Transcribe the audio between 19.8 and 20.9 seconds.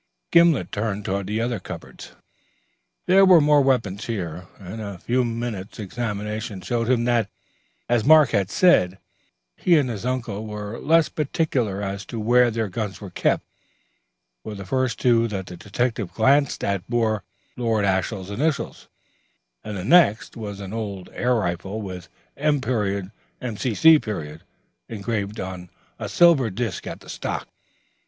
next was an